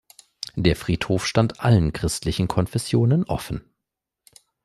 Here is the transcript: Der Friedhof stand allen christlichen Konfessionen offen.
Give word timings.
Der 0.55 0.75
Friedhof 0.75 1.27
stand 1.27 1.59
allen 1.59 1.93
christlichen 1.93 2.47
Konfessionen 2.47 3.23
offen. 3.25 3.69